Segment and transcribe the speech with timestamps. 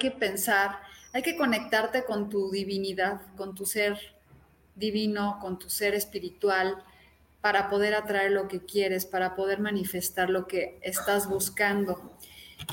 [0.00, 0.80] Que pensar,
[1.12, 3.96] hay que conectarte con tu divinidad, con tu ser
[4.74, 6.82] divino, con tu ser espiritual,
[7.40, 12.12] para poder atraer lo que quieres, para poder manifestar lo que estás buscando.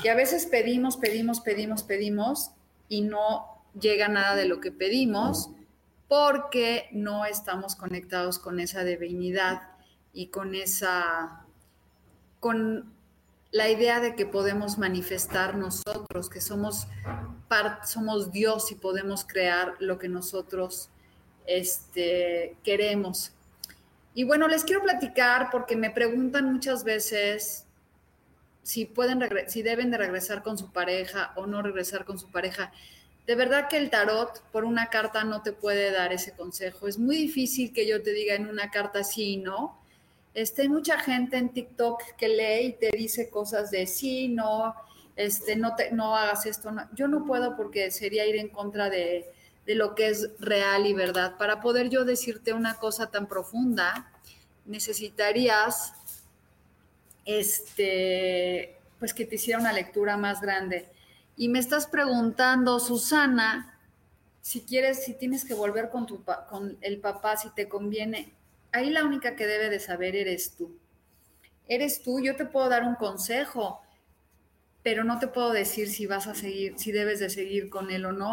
[0.02, 2.50] Y a veces pedimos, pedimos, pedimos, pedimos
[2.88, 5.50] y no llega nada de lo que pedimos
[6.08, 9.62] porque no estamos conectados con esa divinidad
[10.12, 11.44] y con esa,
[12.40, 12.92] con
[13.50, 16.86] la idea de que podemos manifestar nosotros, que somos,
[17.84, 20.90] somos Dios y podemos crear lo que nosotros
[21.46, 23.32] este, queremos.
[24.14, 27.64] Y bueno, les quiero platicar porque me preguntan muchas veces
[28.62, 32.70] si pueden si deben de regresar con su pareja o no regresar con su pareja.
[33.26, 36.86] De verdad que el tarot por una carta no te puede dar ese consejo.
[36.86, 39.78] Es muy difícil que yo te diga en una carta sí y no
[40.40, 44.72] este, hay mucha gente en TikTok que lee y te dice cosas de sí, no,
[45.16, 46.70] este, no, te, no hagas esto.
[46.94, 49.32] Yo no puedo porque sería ir en contra de,
[49.66, 51.36] de lo que es real y verdad.
[51.38, 54.12] Para poder yo decirte una cosa tan profunda,
[54.64, 55.94] necesitarías
[57.24, 60.88] este, pues que te hiciera una lectura más grande.
[61.36, 63.76] Y me estás preguntando, Susana,
[64.40, 68.37] si quieres, si tienes que volver con, tu, con el papá, si te conviene
[68.72, 70.78] ahí la única que debe de saber eres tú.
[71.66, 73.82] Eres tú, yo te puedo dar un consejo,
[74.82, 78.06] pero no te puedo decir si vas a seguir, si debes de seguir con él
[78.06, 78.32] o no,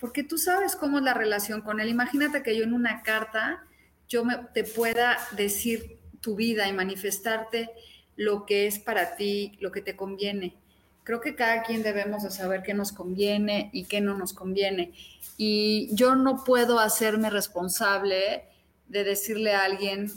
[0.00, 1.88] porque tú sabes cómo es la relación con él.
[1.88, 3.64] Imagínate que yo en una carta
[4.08, 7.70] yo te pueda decir tu vida y manifestarte
[8.16, 10.56] lo que es para ti, lo que te conviene.
[11.04, 14.92] Creo que cada quien debemos de saber qué nos conviene y qué no nos conviene.
[15.36, 18.44] Y yo no puedo hacerme responsable
[18.88, 20.10] de decirle a alguien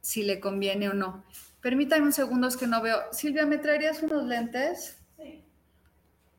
[0.00, 1.24] si le conviene o no.
[1.60, 3.00] Permítame un segundo, es que no veo.
[3.12, 4.98] Silvia, ¿me traerías unos lentes?
[5.16, 5.42] Sí.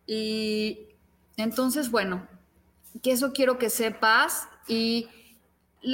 [0.06, 0.90] Y
[1.38, 2.28] entonces, bueno,
[3.02, 4.48] que eso quiero que sepas.
[4.68, 5.08] Y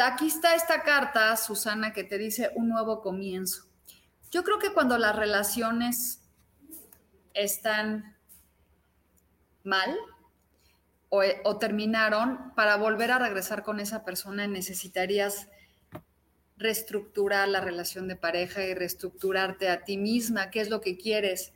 [0.04, 3.64] aquí está esta carta, Susana, que te dice un nuevo comienzo.
[4.32, 6.22] Yo creo que cuando las relaciones
[7.34, 8.18] están
[9.64, 9.96] mal,
[11.14, 15.50] o, terminaron, para volver a regresar con esa persona necesitarías
[16.56, 21.52] reestructurar la relación de pareja y reestructurarte a ti misma, qué es lo que quieres,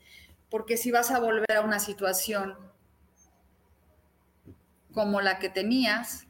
[0.49, 2.57] porque si vas a volver a una situación
[4.91, 6.27] como la que tenías,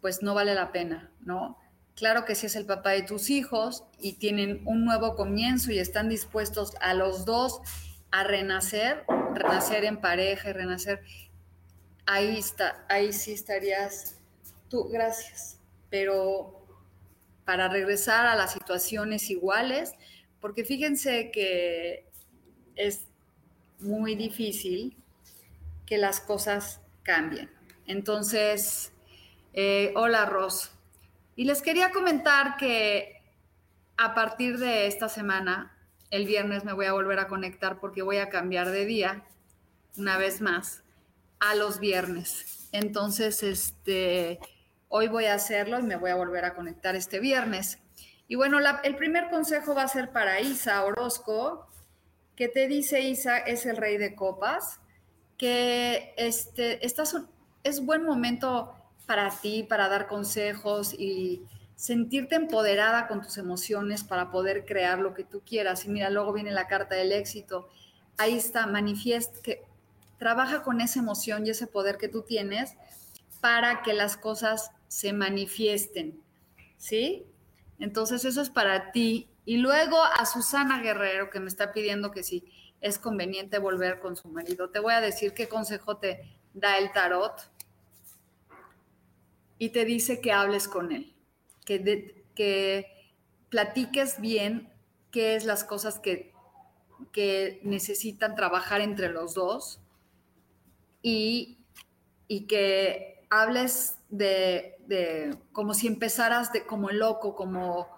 [0.00, 1.58] pues no vale la pena, ¿no?
[1.94, 5.78] Claro que si es el papá de tus hijos y tienen un nuevo comienzo y
[5.78, 7.60] están dispuestos a los dos
[8.10, 9.04] a renacer,
[9.34, 11.04] renacer en pareja y renacer,
[12.06, 14.18] ahí está, ahí sí estarías
[14.68, 15.58] tú, gracias.
[15.90, 16.66] Pero
[17.44, 19.92] para regresar a las situaciones iguales,
[20.40, 22.06] porque fíjense que
[22.76, 23.04] es
[23.80, 24.96] muy difícil
[25.86, 27.50] que las cosas cambien.
[27.86, 28.92] Entonces,
[29.52, 30.70] eh, hola Ros.
[31.34, 33.20] Y les quería comentar que
[33.96, 35.76] a partir de esta semana,
[36.10, 39.24] el viernes me voy a volver a conectar porque voy a cambiar de día
[39.96, 40.82] una vez más
[41.40, 42.68] a los viernes.
[42.72, 44.38] Entonces, este,
[44.88, 47.78] hoy voy a hacerlo y me voy a volver a conectar este viernes.
[48.28, 51.66] Y bueno, el primer consejo va a ser para Isa Orozco,
[52.36, 54.80] que te dice Isa es el rey de copas,
[55.36, 57.16] que este, estás,
[57.64, 58.72] es buen momento
[59.06, 61.42] para ti, para dar consejos y
[61.74, 65.84] sentirte empoderada con tus emociones para poder crear lo que tú quieras.
[65.84, 67.68] Y mira, luego viene la carta del éxito.
[68.18, 69.64] Ahí está, manifiesta, que
[70.20, 72.76] trabaja con esa emoción y ese poder que tú tienes
[73.40, 76.22] para que las cosas se manifiesten,
[76.76, 77.26] ¿sí?
[77.78, 79.30] Entonces eso es para ti.
[79.46, 82.44] Y luego a Susana Guerrero, que me está pidiendo que sí,
[82.82, 84.68] es conveniente volver con su marido.
[84.68, 87.50] Te voy a decir qué consejo te da el tarot
[89.58, 91.14] y te dice que hables con él,
[91.64, 93.14] que, que
[93.48, 94.70] platiques bien
[95.10, 96.34] qué es las cosas que,
[97.10, 99.79] que necesitan trabajar entre los dos
[101.02, 101.58] y,
[102.28, 107.88] y que hables de, de, como si empezaras de como loco, como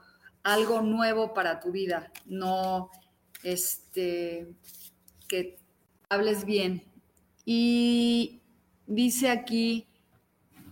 [0.42, 2.90] algo nuevo para tu vida, no
[3.42, 4.54] este,
[5.28, 5.58] que
[6.08, 6.84] hables bien.
[7.44, 8.42] Y
[8.86, 9.86] dice aquí,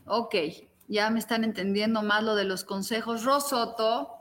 [0.07, 0.35] ok,
[0.89, 3.25] ya me están entendiendo más lo de los consejos.
[3.25, 4.21] Rosoto,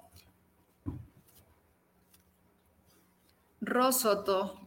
[3.62, 4.60] Rosoto,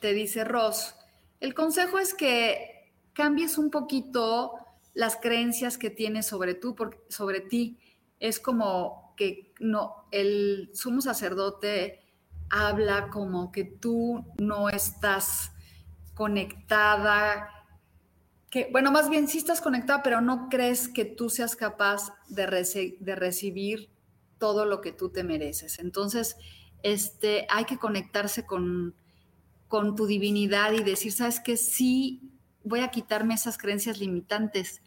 [0.00, 0.94] te dice Ros,
[1.40, 4.54] el consejo es que cambies un poquito
[4.94, 6.76] las creencias que tienes sobre, tú,
[7.08, 7.78] sobre ti.
[8.18, 12.00] Es como que no, el sumo sacerdote
[12.50, 15.52] habla como que tú no estás
[16.14, 17.48] conectada,
[18.50, 22.96] que, bueno, más bien sí estás conectada, pero no crees que tú seas capaz de,
[22.98, 23.90] de recibir
[24.38, 25.78] todo lo que tú te mereces.
[25.78, 26.36] Entonces,
[26.82, 28.94] este, hay que conectarse con,
[29.70, 31.56] con tu divinidad y decir, ¿sabes qué?
[31.56, 32.32] Sí,
[32.64, 34.82] voy a quitarme esas creencias limitantes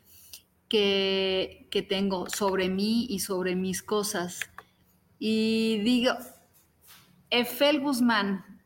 [0.68, 4.42] que, que tengo sobre mí y sobre mis cosas.
[5.20, 6.12] Y digo,
[7.30, 8.62] Efel Guzmán.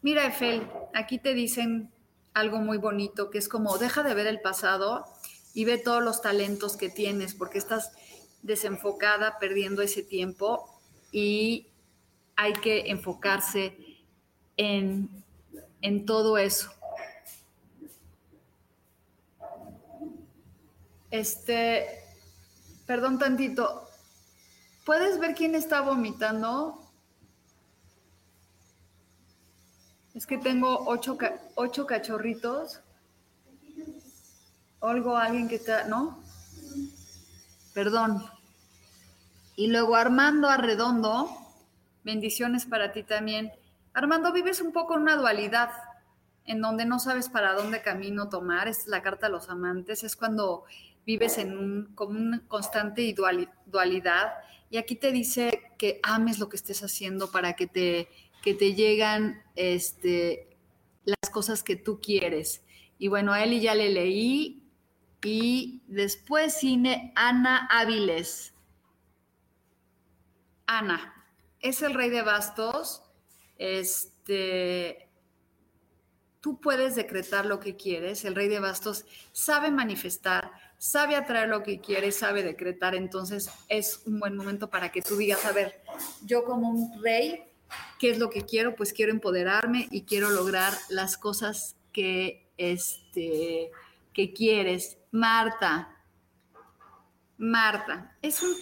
[0.00, 1.92] Mira, Efel, aquí te dicen
[2.32, 5.04] algo muy bonito, que es como, deja de ver el pasado
[5.52, 7.92] y ve todos los talentos que tienes, porque estás
[8.40, 10.80] desenfocada, perdiendo ese tiempo
[11.12, 11.66] y
[12.36, 13.89] hay que enfocarse
[14.60, 15.08] en,
[15.80, 16.70] en todo eso.
[21.10, 22.04] Este,
[22.84, 23.88] perdón tantito,
[24.84, 26.78] ¿puedes ver quién está vomitando?
[30.14, 31.16] Es que tengo ocho,
[31.54, 32.80] ocho cachorritos.
[34.80, 36.22] Olgo, alguien que está, ¿no?
[37.72, 38.22] Perdón.
[39.56, 41.30] Y luego Armando Arredondo,
[42.04, 43.52] bendiciones para ti también.
[43.92, 45.70] Armando, vives un poco en una dualidad,
[46.44, 48.68] en donde no sabes para dónde camino tomar.
[48.68, 50.64] Esta es la carta a los amantes, es cuando
[51.06, 53.14] vives en un, como una constante
[53.66, 54.34] dualidad.
[54.70, 58.08] Y aquí te dice que ames lo que estés haciendo para que te
[58.42, 60.56] que te llegan este,
[61.04, 62.64] las cosas que tú quieres.
[62.98, 64.56] Y bueno, a Eli ya le leí.
[65.22, 68.54] Y después cine Ana Áviles.
[70.66, 71.26] Ana,
[71.60, 73.02] es el rey de bastos.
[73.60, 75.08] Este,
[76.40, 78.24] tú puedes decretar lo que quieres.
[78.24, 82.94] El rey de bastos sabe manifestar, sabe atraer lo que quiere, sabe decretar.
[82.94, 85.82] Entonces es un buen momento para que tú digas, a ver,
[86.24, 87.44] yo como un rey
[87.98, 88.74] ¿Qué es lo que quiero?
[88.74, 93.70] Pues quiero empoderarme y quiero lograr las cosas que, este,
[94.12, 94.98] que quieres.
[95.10, 95.96] Marta,
[97.38, 98.54] Marta, es un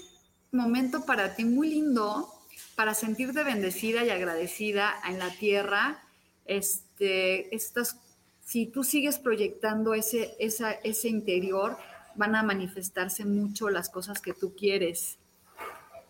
[0.53, 2.29] momento para ti muy lindo
[2.79, 6.01] para sentirte bendecida y agradecida en la tierra.
[6.45, 7.99] Este, estas,
[8.45, 11.77] si tú sigues proyectando ese, ese interior,
[12.15, 15.19] van a manifestarse mucho las cosas que tú quieres.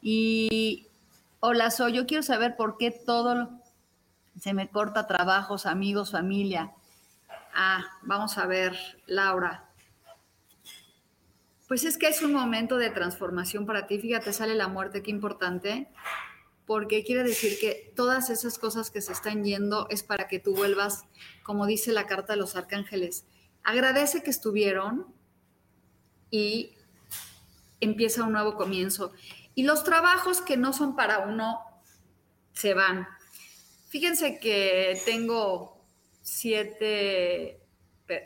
[0.03, 0.89] Y
[1.41, 1.95] Hola, soy.
[1.95, 3.49] Yo quiero saber por qué todo
[4.39, 6.73] se me corta trabajos, amigos, familia.
[7.55, 8.77] Ah, vamos a ver,
[9.07, 9.65] Laura.
[11.67, 13.99] Pues es que es un momento de transformación para ti.
[13.99, 15.89] Fíjate, sale la muerte, qué importante,
[16.69, 20.55] porque quiere decir que todas esas cosas que se están yendo es para que tú
[20.55, 21.07] vuelvas,
[21.43, 23.25] como dice la carta de los arcángeles.
[23.63, 25.07] Agradece que estuvieron
[26.31, 26.77] y
[27.81, 29.15] empieza un nuevo comienzo.
[29.55, 31.59] Y los trabajos que no son para uno
[32.53, 33.09] se van.
[33.89, 35.83] Fíjense que tengo
[36.21, 37.63] siete,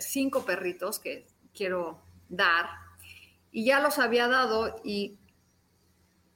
[0.00, 2.66] cinco perritos que quiero dar
[3.52, 5.16] y ya los había dado y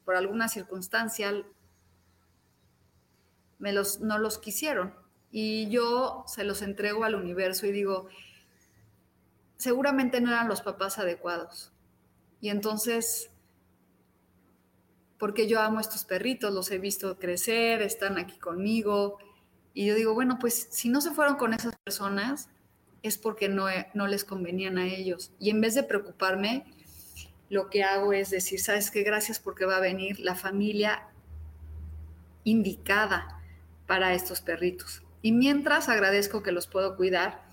[0.04, 1.44] por alguna circunstancia
[3.58, 4.94] me los, no los quisieron.
[5.30, 8.08] Y yo se los entrego al universo y digo,
[9.56, 11.72] seguramente no eran los papás adecuados.
[12.40, 13.30] Y entonces
[15.18, 19.18] porque yo amo a estos perritos, los he visto crecer, están aquí conmigo.
[19.72, 22.48] Y yo digo, bueno, pues si no se fueron con esas personas,
[23.02, 25.32] es porque no, no les convenían a ellos.
[25.38, 26.64] Y en vez de preocuparme,
[27.48, 29.02] lo que hago es decir, ¿sabes qué?
[29.02, 31.08] Gracias porque va a venir la familia
[32.44, 33.36] indicada
[33.87, 35.02] para estos perritos.
[35.23, 37.47] Y mientras agradezco que los puedo cuidar,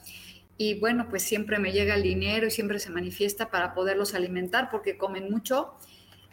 [0.58, 4.70] y bueno, pues siempre me llega el dinero y siempre se manifiesta para poderlos alimentar
[4.70, 5.74] porque comen mucho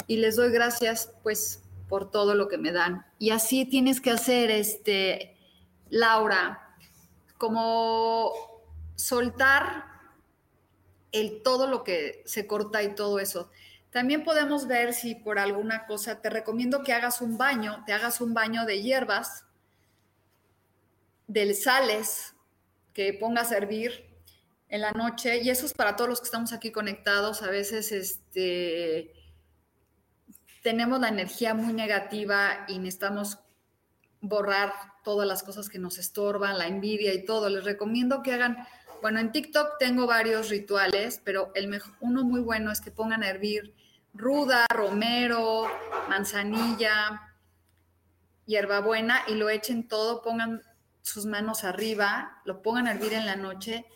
[0.06, 3.06] y les doy gracias pues por todo lo que me dan.
[3.18, 5.36] Y así tienes que hacer, este,
[5.88, 6.76] Laura,
[7.38, 8.32] como
[8.94, 9.86] soltar
[11.12, 13.50] el todo lo que se corta y todo eso.
[13.90, 18.20] También podemos ver si por alguna cosa, te recomiendo que hagas un baño, te hagas
[18.20, 19.46] un baño de hierbas,
[21.30, 22.34] de sales,
[22.92, 24.04] que pongas a hervir
[24.68, 27.92] en la noche, y eso es para todos los que estamos aquí conectados, a veces
[27.92, 29.12] este,
[30.62, 33.38] tenemos la energía muy negativa y necesitamos
[34.20, 34.72] borrar
[35.04, 37.48] todas las cosas que nos estorban, la envidia y todo.
[37.48, 38.66] Les recomiendo que hagan,
[39.00, 43.28] bueno, en TikTok tengo varios rituales, pero el uno muy bueno es que pongan a
[43.28, 43.74] hervir
[44.12, 45.68] ruda, romero,
[46.08, 47.34] manzanilla,
[48.46, 50.60] hierbabuena y lo echen todo, pongan
[51.02, 53.86] sus manos arriba, lo pongan a hervir en la noche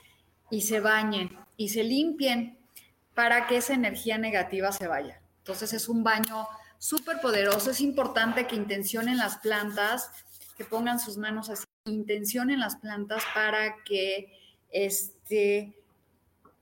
[0.51, 2.59] y se bañen y se limpien
[3.15, 5.21] para que esa energía negativa se vaya.
[5.39, 6.47] Entonces es un baño
[6.79, 7.71] súper poderoso.
[7.71, 10.11] Es importante que intencionen las plantas,
[10.57, 14.33] que pongan sus manos así, intencionen las plantas para que
[14.71, 15.75] este,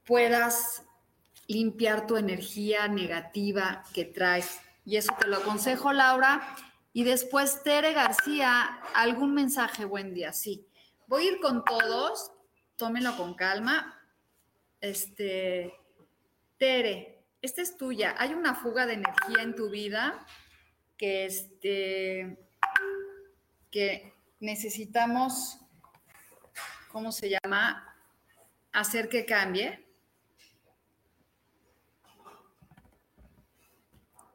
[0.05, 0.83] puedas
[1.47, 4.61] limpiar tu energía negativa que traes.
[4.85, 6.57] Y eso te lo aconsejo, Laura.
[6.93, 10.67] Y después, Tere García, algún mensaje, buen día, sí.
[11.07, 12.33] Voy a ir con todos,
[12.77, 13.99] tómenlo con calma.
[14.81, 15.73] Este,
[16.59, 18.15] Tere, esta es tuya.
[18.19, 20.27] Hay una fuga de energía en tu vida
[20.99, 22.39] que, este,
[23.71, 25.59] que necesitamos,
[26.91, 27.97] ¿cómo se llama?
[28.71, 29.87] Hacer que cambie.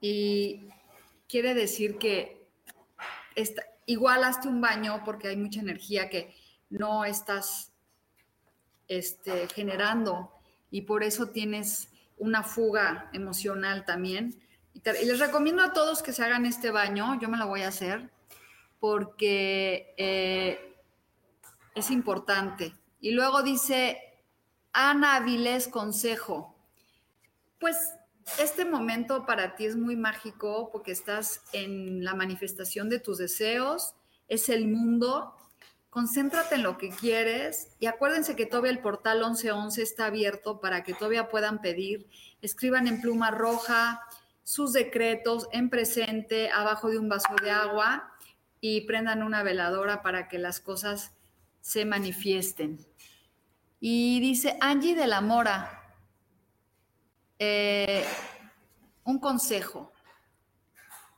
[0.02, 0.70] Y
[1.28, 2.37] quiere decir que
[3.86, 6.36] igual hazte un baño porque hay mucha energía que
[6.70, 7.72] no estás
[8.88, 10.32] este, generando
[10.72, 14.40] y por eso tienes una fuga emocional también.
[14.74, 17.70] Y, les recomiendo a todos que se hagan este baño, yo me lo voy a
[17.70, 18.10] hacer
[18.80, 20.76] porque eh,
[21.76, 22.74] es importante.
[23.00, 24.02] Y luego dice
[24.74, 26.56] Ana Avilés Consejo,
[27.60, 27.78] pues
[28.40, 33.94] este momento para ti es muy mágico porque estás en la manifestación de tus deseos,
[34.28, 35.34] es el mundo.
[35.90, 40.84] Concéntrate en lo que quieres y acuérdense que todavía el portal 1111 está abierto para
[40.84, 42.08] que todavía puedan pedir.
[42.42, 44.02] Escriban en pluma roja
[44.44, 48.14] sus decretos en presente, abajo de un vaso de agua
[48.62, 51.12] y prendan una veladora para que las cosas
[51.62, 52.80] se manifiesten.
[53.80, 55.77] Y dice Angie de la Mora,
[57.40, 58.06] eh,
[59.04, 59.92] un consejo.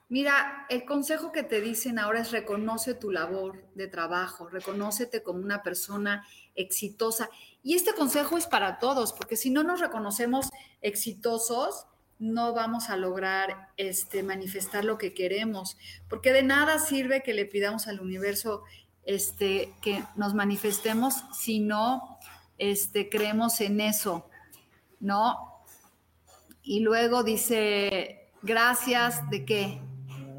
[0.09, 5.39] Mira, el consejo que te dicen ahora es reconoce tu labor de trabajo, reconócete como
[5.39, 7.29] una persona exitosa.
[7.61, 10.49] Y este consejo es para todos, porque si no nos reconocemos
[10.81, 11.85] exitosos,
[12.17, 15.77] no vamos a lograr este, manifestar lo que queremos,
[16.09, 18.63] porque de nada sirve que le pidamos al universo
[19.03, 22.17] este, que nos manifestemos si no
[22.57, 24.29] este, creemos en eso,
[24.99, 25.58] ¿no?
[26.61, 29.81] Y luego dice, gracias, ¿de qué?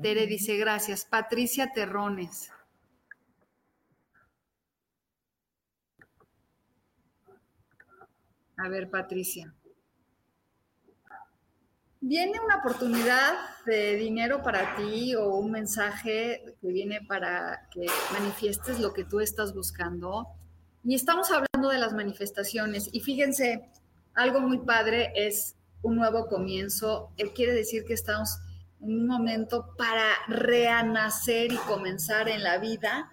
[0.03, 1.05] Tere dice, gracias.
[1.05, 2.51] Patricia Terrones.
[8.57, 9.55] A ver, Patricia.
[12.03, 13.35] Viene una oportunidad
[13.67, 19.21] de dinero para ti o un mensaje que viene para que manifiestes lo que tú
[19.21, 20.27] estás buscando.
[20.83, 22.89] Y estamos hablando de las manifestaciones.
[22.93, 23.71] Y fíjense,
[24.15, 27.11] algo muy padre es un nuevo comienzo.
[27.17, 28.39] Él quiere decir que estamos
[28.81, 33.13] en un momento para reanacer y comenzar en la vida.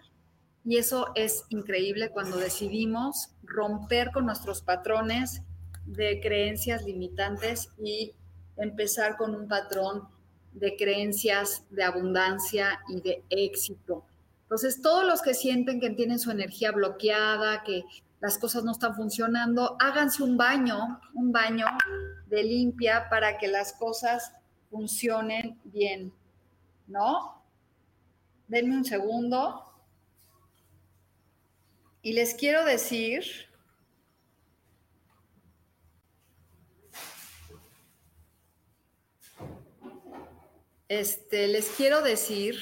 [0.65, 5.41] Y eso es increíble cuando decidimos romper con nuestros patrones
[5.86, 8.13] de creencias limitantes y
[8.57, 10.07] empezar con un patrón
[10.51, 14.03] de creencias de abundancia y de éxito.
[14.43, 17.83] Entonces, todos los que sienten que tienen su energía bloqueada, que
[18.19, 21.65] las cosas no están funcionando, háganse un baño, un baño
[22.27, 24.33] de limpia para que las cosas
[24.69, 26.13] funcionen bien,
[26.88, 27.43] ¿no?
[28.47, 29.63] Denme un segundo.
[32.01, 33.24] Y les quiero decir
[40.88, 42.57] este, les quiero decir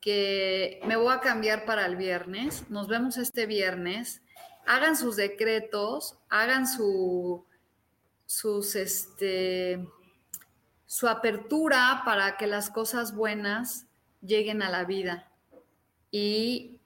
[0.00, 2.68] que me voy a cambiar para el viernes.
[2.70, 4.22] Nos vemos este viernes
[4.68, 7.44] hagan sus decretos, hagan su,
[8.74, 9.88] este,
[10.84, 13.86] su apertura para que las cosas buenas
[14.20, 15.32] lleguen a la vida.
[16.10, 16.80] Y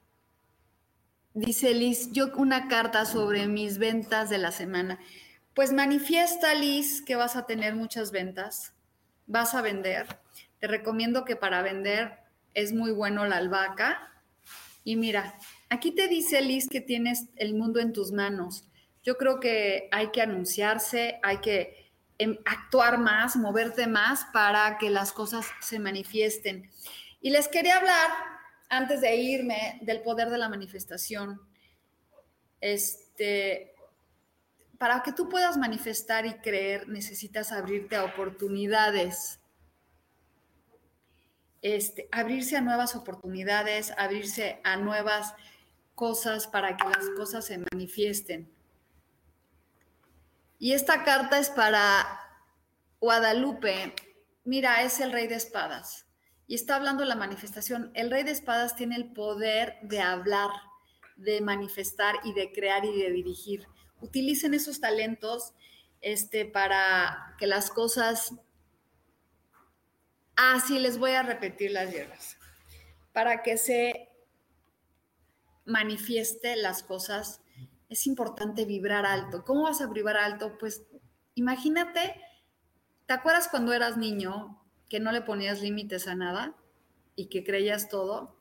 [1.34, 5.00] dice Liz, yo una carta sobre mis ventas de la semana.
[5.52, 8.74] Pues manifiesta, Liz, que vas a tener muchas ventas,
[9.26, 10.20] vas a vender.
[10.60, 12.20] Te recomiendo que para vender
[12.54, 14.08] es muy bueno la albahaca
[14.84, 15.36] Y mira,
[15.72, 18.68] aquí te dice Liz que tienes el mundo en tus manos.
[19.02, 24.90] Yo creo que hay que anunciarse, hay que em, actuar más, moverte más para que
[24.90, 26.70] las cosas se manifiesten.
[27.22, 28.10] Y les quería hablar,
[28.68, 31.40] antes de irme, del poder de la manifestación.
[32.60, 33.74] Este,
[34.76, 39.40] para que tú puedas manifestar y creer, necesitas abrirte a oportunidades.
[41.62, 45.34] Este, abrirse a nuevas oportunidades, abrirse a nuevas
[45.94, 48.50] cosas para que las cosas se manifiesten.
[50.58, 52.20] Y esta carta es para
[53.00, 53.94] Guadalupe.
[54.44, 56.06] Mira, es el rey de espadas.
[56.46, 57.90] Y está hablando la manifestación.
[57.94, 60.50] El rey de espadas tiene el poder de hablar,
[61.16, 63.66] de manifestar y de crear y de dirigir.
[64.00, 65.54] Utilicen esos talentos
[66.00, 68.34] este, para que las cosas
[70.36, 72.36] Ah, sí, les voy a repetir las hierbas.
[73.12, 74.08] Para que se
[75.64, 77.40] manifieste las cosas,
[77.88, 79.44] es importante vibrar alto.
[79.44, 80.56] ¿Cómo vas a vibrar alto?
[80.58, 80.82] Pues
[81.34, 82.14] imagínate,
[83.06, 86.54] ¿te acuerdas cuando eras niño que no le ponías límites a nada
[87.16, 88.36] y que creías todo?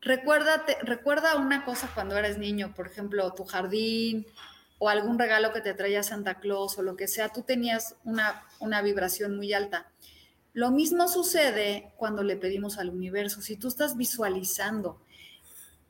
[0.00, 4.26] Recuérdate, recuerda una cosa cuando eras niño, por ejemplo, tu jardín
[4.78, 8.44] o algún regalo que te traía Santa Claus o lo que sea, tú tenías una,
[8.60, 9.90] una vibración muy alta.
[10.52, 13.42] Lo mismo sucede cuando le pedimos al universo.
[13.42, 15.00] Si tú estás visualizando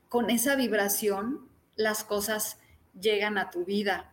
[0.09, 2.57] con esa vibración, las cosas
[2.99, 4.11] llegan a tu vida.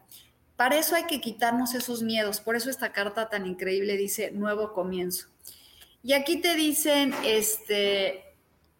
[0.56, 2.40] Para eso hay que quitarnos esos miedos.
[2.40, 5.28] Por eso esta carta tan increíble dice nuevo comienzo.
[6.02, 8.24] Y aquí te dicen este,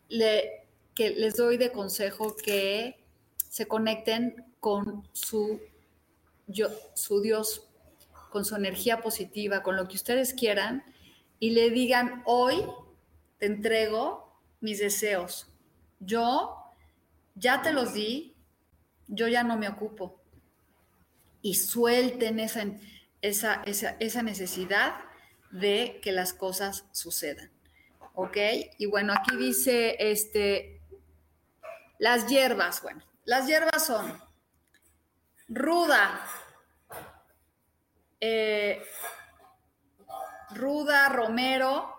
[0.08, 2.99] que les doy de consejo que
[3.49, 5.61] se conecten con su,
[6.46, 7.66] yo, su Dios,
[8.30, 10.85] con su energía positiva, con lo que ustedes quieran
[11.40, 12.62] y le digan, hoy
[13.38, 15.49] te entrego mis deseos.
[16.00, 16.65] Yo
[17.37, 18.35] ya te los di,
[19.07, 20.21] yo ya no me ocupo.
[21.43, 22.64] Y suelten esa,
[23.23, 24.97] esa, esa, necesidad
[25.52, 27.52] de que las cosas sucedan.
[28.15, 28.37] ¿Ok?
[28.78, 30.80] Y bueno, aquí dice, este,
[31.99, 34.19] las hierbas, bueno, las hierbas son
[35.49, 36.26] ruda,
[38.21, 38.82] eh,
[40.50, 41.96] ruda, romero,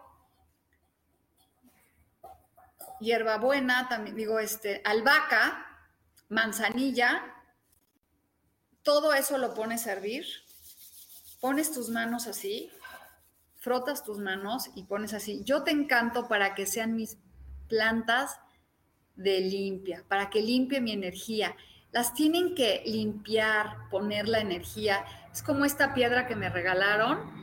[3.00, 5.66] hierbabuena, también digo, este, albahaca,
[6.30, 7.34] manzanilla,
[8.84, 10.26] todo eso lo pones a hervir,
[11.40, 12.72] pones tus manos así,
[13.56, 15.44] frotas tus manos y pones así.
[15.44, 17.18] Yo te encanto para que sean mis
[17.68, 18.40] plantas
[19.16, 21.56] de limpia, para que limpie mi energía.
[21.92, 25.04] Las tienen que limpiar, poner la energía.
[25.34, 27.37] Es como esta piedra que me regalaron,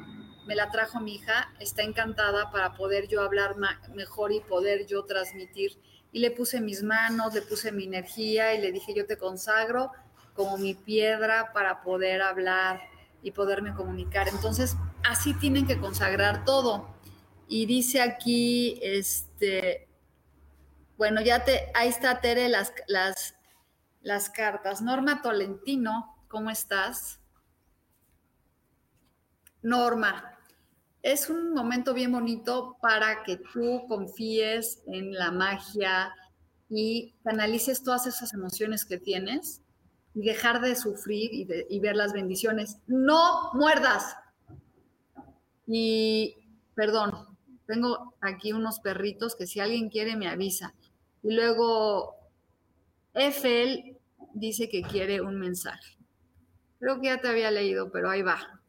[0.47, 3.57] me la trajo mi hija, está encantada para poder yo hablar
[3.95, 5.79] mejor y poder yo transmitir.
[6.13, 9.91] Y le puse mis manos, le puse mi energía y le dije, yo te consagro
[10.35, 12.81] como mi piedra para poder hablar
[13.23, 14.29] y poderme comunicar.
[14.29, 16.95] Entonces, así tienen que consagrar todo.
[17.49, 19.89] Y dice aquí, este,
[20.97, 23.35] bueno, ya te, ahí está Tere, las, las,
[24.03, 24.83] las cartas.
[24.83, 27.21] Norma Tolentino, ¿cómo estás?
[29.63, 30.34] Norma,
[31.05, 36.15] es un momento bien bonito para que tú confíes en la magia
[36.71, 39.61] y canalices todas esas emociones que tienes
[40.15, 41.31] y dejar de sufrir
[41.69, 42.79] y, ver las bendiciones.
[42.87, 44.17] No muerdas.
[45.67, 46.37] Y,
[46.75, 47.37] perdón,
[47.67, 50.73] tengo aquí unos perritos que si alguien quiere me avisa.
[51.23, 52.17] Y luego,
[53.13, 53.99] Efel
[54.33, 55.99] dice que quiere un mensaje.
[56.79, 58.63] Creo que ya te había leído, pero ahí va.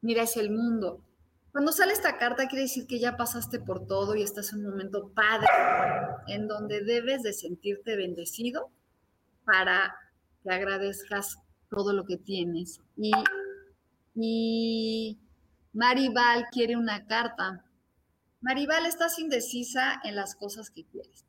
[0.00, 1.02] Mira, es el mundo.
[1.58, 4.70] Cuando sale esta carta quiere decir que ya pasaste por todo y estás en un
[4.70, 5.48] momento padre
[6.28, 8.70] en donde debes de sentirte bendecido
[9.44, 9.92] para
[10.44, 12.80] que agradezcas todo lo que tienes.
[12.96, 13.10] Y,
[14.14, 15.18] y
[15.72, 17.64] Maribal quiere una carta.
[18.40, 21.24] Maribal, estás indecisa en las cosas que quieres.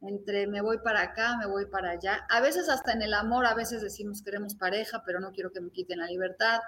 [0.00, 2.24] Entre me voy para acá, me voy para allá.
[2.30, 5.60] A veces hasta en el amor, a veces decimos queremos pareja, pero no quiero que
[5.60, 6.60] me quiten la libertad.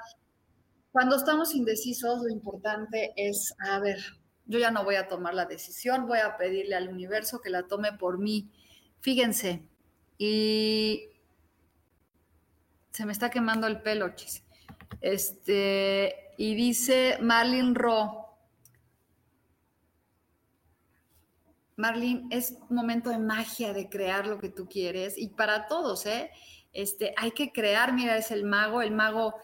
[0.93, 3.99] Cuando estamos indecisos, lo importante es, a ver,
[4.47, 7.69] yo ya no voy a tomar la decisión, voy a pedirle al universo que la
[7.69, 8.51] tome por mí.
[9.01, 9.63] Fíjense,
[10.19, 11.09] y
[12.91, 14.43] se me está quemando el pelo, chis.
[15.01, 18.27] Este, y dice Marlene Ro.
[21.77, 26.31] Marlene, es momento de magia de crear lo que tú quieres y para todos, ¿eh?
[26.73, 29.35] Este, hay que crear, mira, es el mago, el mago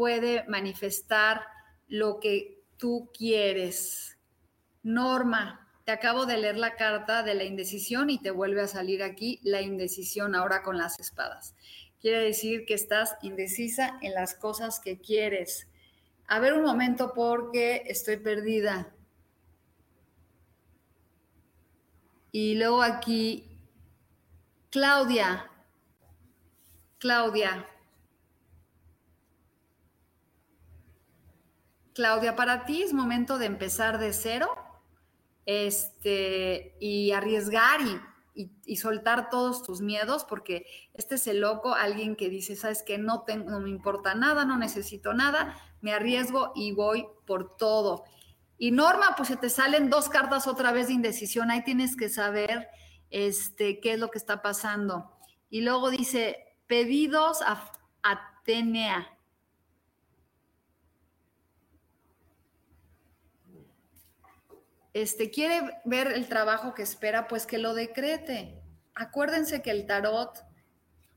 [0.00, 1.42] puede manifestar
[1.86, 4.16] lo que tú quieres.
[4.82, 9.02] Norma, te acabo de leer la carta de la indecisión y te vuelve a salir
[9.02, 11.54] aquí la indecisión ahora con las espadas.
[12.00, 15.68] Quiere decir que estás indecisa en las cosas que quieres.
[16.26, 18.94] A ver un momento porque estoy perdida.
[22.32, 23.60] Y luego aquí,
[24.70, 25.50] Claudia,
[26.96, 27.66] Claudia,
[32.00, 34.48] Claudia, para ti es momento de empezar de cero
[35.44, 42.30] este, y arriesgar y, soltar todos tus miedos, porque este es el loco, alguien que
[42.30, 43.26] dice, sabes que no
[43.60, 48.04] me importa nada, no necesito nada, me arriesgo y voy por todo.
[48.56, 52.08] Y Norma, pues se te salen dos cartas otra vez de indecisión, ahí tienes que
[52.08, 52.68] saber
[53.10, 55.10] este, qué es lo que está pasando.
[55.50, 57.70] Y luego dice, pedidos a
[58.02, 59.19] Atenea.
[64.92, 68.60] Este, quiere ver el trabajo que espera, pues que lo decrete.
[68.94, 70.44] Acuérdense que el tarot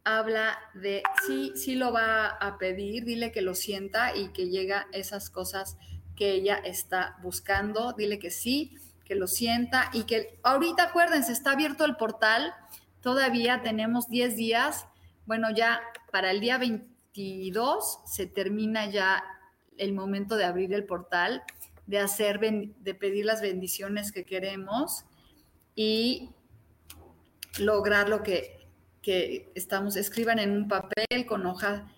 [0.04, 4.88] habla de sí, sí lo va a pedir, dile que lo sienta y que llega
[4.92, 5.78] esas cosas
[6.16, 11.52] que ella está buscando, dile que sí, que lo sienta y que ahorita acuérdense, está
[11.52, 12.54] abierto el portal,
[13.02, 14.86] todavía tenemos 10 días,
[15.26, 15.82] bueno, ya
[16.12, 19.24] para el día 22 se termina ya
[19.78, 21.44] el momento de abrir el portal
[21.86, 25.06] de hacer, de pedir las bendiciones que queremos
[25.76, 26.30] y
[27.60, 28.60] lograr lo que,
[29.56, 31.92] estamos, escriban en un papel con hoja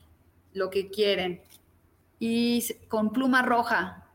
[0.53, 1.43] lo que quieren
[2.19, 4.07] y con pluma roja.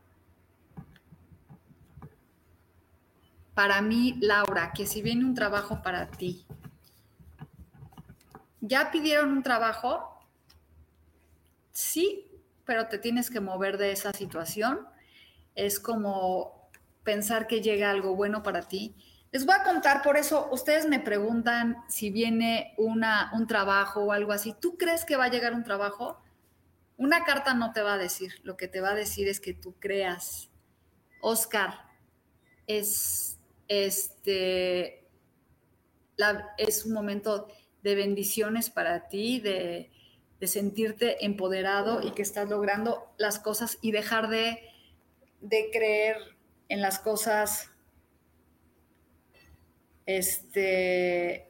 [3.53, 6.45] Para mí, Laura, que si viene un trabajo para ti,
[8.59, 10.19] ¿ya pidieron un trabajo?
[11.71, 12.27] Sí,
[12.65, 14.90] pero te tienes que mover de esa situación
[15.55, 16.69] es como
[17.03, 18.95] pensar que llega algo bueno para ti.
[19.31, 24.11] Les voy a contar, por eso ustedes me preguntan si viene una, un trabajo o
[24.11, 24.53] algo así.
[24.59, 26.21] ¿Tú crees que va a llegar un trabajo?
[26.97, 29.53] Una carta no te va a decir, lo que te va a decir es que
[29.53, 30.49] tú creas.
[31.21, 31.85] Oscar,
[32.67, 35.07] es, este,
[36.57, 37.47] es un momento
[37.83, 39.91] de bendiciones para ti, de,
[40.39, 44.70] de sentirte empoderado y que estás logrando las cosas y dejar de
[45.41, 46.17] de creer
[46.69, 47.69] en las cosas,
[50.05, 51.49] este,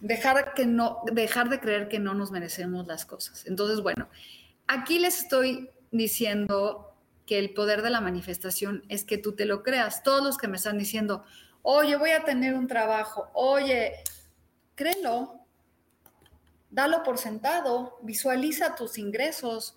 [0.00, 3.46] dejar, que no, dejar de creer que no nos merecemos las cosas.
[3.46, 4.08] Entonces, bueno,
[4.66, 6.94] aquí les estoy diciendo
[7.26, 10.02] que el poder de la manifestación es que tú te lo creas.
[10.02, 11.24] Todos los que me están diciendo,
[11.62, 13.94] oye, voy a tener un trabajo, oye,
[14.74, 15.40] créelo,
[16.70, 19.76] dalo por sentado, visualiza tus ingresos,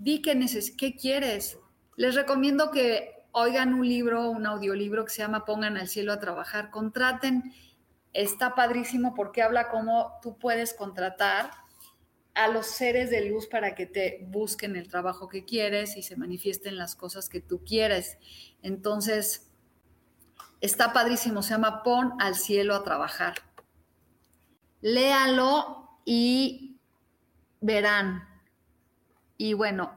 [0.00, 0.34] di qué,
[0.76, 1.58] qué quieres.
[1.96, 6.18] Les recomiendo que oigan un libro, un audiolibro que se llama Pongan al cielo a
[6.18, 7.52] trabajar, contraten,
[8.12, 11.50] está padrísimo porque habla cómo tú puedes contratar
[12.34, 16.16] a los seres de luz para que te busquen el trabajo que quieres y se
[16.16, 18.16] manifiesten las cosas que tú quieres.
[18.62, 19.52] Entonces,
[20.62, 23.34] está padrísimo, se llama Pon al cielo a trabajar.
[24.80, 26.80] Léalo y
[27.60, 28.29] verán,
[29.40, 29.90] y bueno,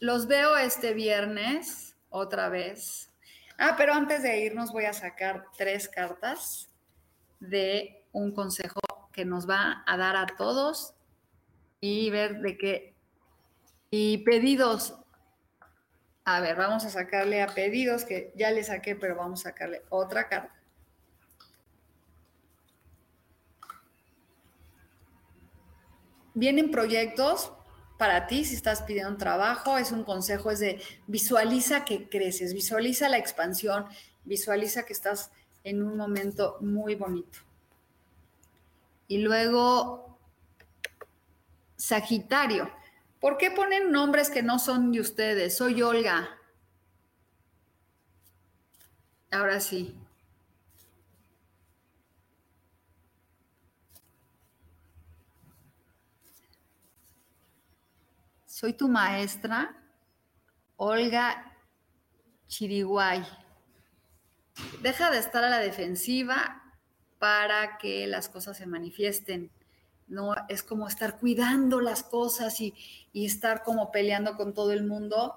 [0.00, 3.10] los veo este viernes otra vez.
[3.56, 6.68] Ah, pero antes de irnos voy a sacar tres cartas
[7.38, 8.80] de un consejo
[9.14, 10.92] que nos va a dar a todos
[11.80, 12.94] y ver de qué.
[13.90, 14.94] Y pedidos.
[16.26, 19.84] A ver, vamos a sacarle a pedidos, que ya le saqué, pero vamos a sacarle
[19.88, 20.54] otra carta.
[26.34, 27.54] Vienen proyectos
[28.00, 32.54] para ti si estás pidiendo un trabajo, es un consejo, es de visualiza que creces,
[32.54, 33.84] visualiza la expansión,
[34.24, 35.30] visualiza que estás
[35.64, 37.40] en un momento muy bonito.
[39.06, 40.18] Y luego,
[41.76, 42.70] Sagitario.
[43.20, 45.58] ¿Por qué ponen nombres que no son de ustedes?
[45.58, 46.38] Soy Olga.
[49.30, 49.94] Ahora sí.
[58.60, 59.74] Soy tu maestra,
[60.76, 61.56] Olga
[62.46, 63.26] Chiriguay.
[64.82, 66.62] Deja de estar a la defensiva
[67.18, 69.50] para que las cosas se manifiesten.
[70.08, 72.74] No es como estar cuidando las cosas y,
[73.14, 75.36] estar como peleando con todo el mundo.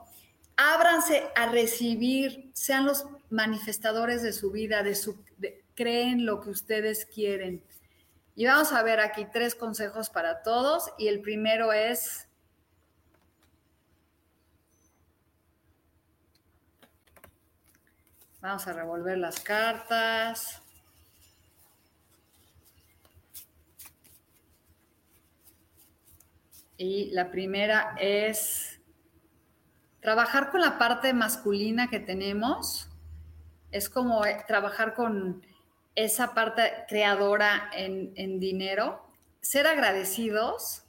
[0.58, 5.24] Ábranse a recibir, sean los manifestadores de su vida, de su,
[5.76, 7.64] creen lo que ustedes quieren.
[8.36, 10.92] Y vamos a ver aquí tres consejos para todos.
[10.98, 12.28] Y el primero es
[18.44, 20.62] Vamos a revolver las cartas.
[26.76, 28.82] Y la primera es
[30.02, 32.90] trabajar con la parte masculina que tenemos.
[33.72, 35.42] Es como eh, trabajar con
[35.96, 39.08] esa parte creadora en, dinero.
[39.40, 40.84] Ser agradecidos.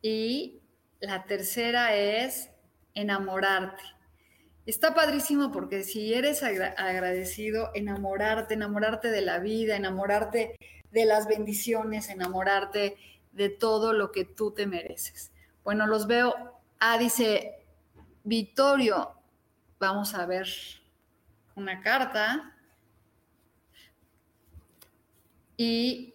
[0.00, 0.62] Y
[1.00, 2.48] la tercera es
[2.94, 3.95] enamorarte.
[4.66, 10.58] Está padrísimo porque si eres agradecido, enamorarte, enamorarte de la vida, enamorarte
[10.90, 12.96] de las bendiciones, enamorarte
[13.30, 15.30] de todo lo que tú te mereces.
[15.62, 16.34] Bueno, los veo.
[16.80, 17.64] Ah, dice
[18.24, 19.14] Vittorio,
[19.78, 20.48] vamos a ver
[21.54, 22.56] una carta.
[25.56, 26.14] Y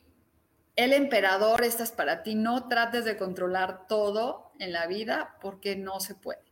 [0.75, 5.77] el emperador, esta es para ti, no trates de controlar todo en la vida porque
[5.77, 6.43] no se puede.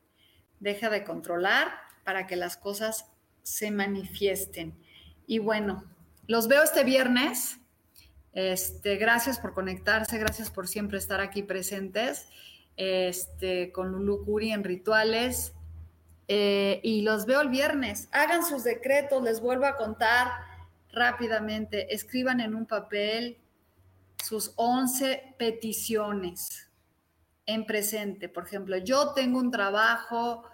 [0.62, 3.06] Deja de controlar para que las cosas
[3.44, 4.76] se manifiesten.
[5.28, 5.84] Y bueno,
[6.26, 7.60] los veo este viernes
[8.34, 12.28] este, gracias por conectarse, gracias por siempre estar aquí presentes
[12.78, 15.54] este, con Lulu Curi en rituales.
[16.28, 18.10] Eh, y los veo el viernes.
[18.12, 20.32] Hagan sus decretos, les vuelvo a contar
[20.92, 21.94] rápidamente.
[21.94, 23.38] Escriban en un papel
[24.18, 26.72] sus 11 peticiones
[27.46, 28.30] en presente.
[28.30, 30.50] Por ejemplo, yo tengo un trabajo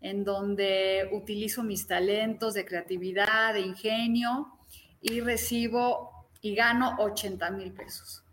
[0.00, 4.58] en donde utilizo mis talentos de creatividad, de ingenio
[5.00, 8.24] y recibo y gano 80 mil pesos.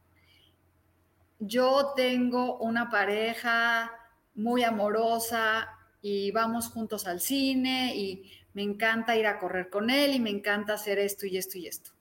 [1.40, 3.92] Yo tengo una pareja
[4.36, 5.68] muy amorosa
[6.02, 10.30] y vamos juntos al cine y me encanta ir a correr con él y me
[10.30, 11.92] encanta hacer esto y esto y esto.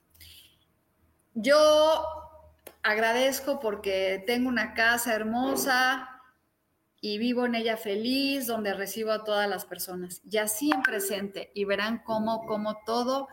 [1.33, 2.05] Yo
[2.81, 6.14] agradezco porque tengo una casa hermosa
[7.05, 10.21] y vivo en ella feliz, donde recibo a todas las personas.
[10.29, 13.27] Y así en presente y verán cómo, cómo todo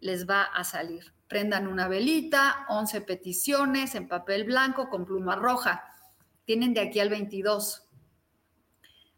[0.00, 5.84] les va a salir prendan una velita, 11 peticiones en papel blanco con pluma roja.
[6.44, 7.88] Tienen de aquí al 22.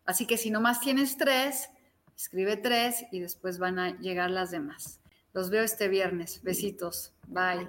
[0.04, 1.68] Así que si nomás tienes tres,
[2.16, 5.00] escribe tres y después van a llegar las demás.
[5.32, 6.42] Los veo este viernes.
[6.42, 7.12] Besitos.
[7.26, 7.68] Bye.